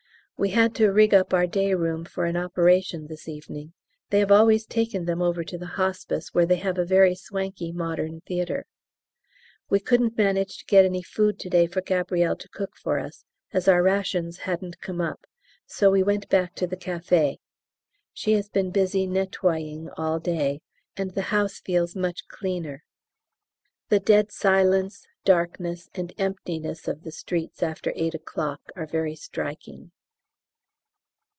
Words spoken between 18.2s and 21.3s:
has been busy nettoying all day, and the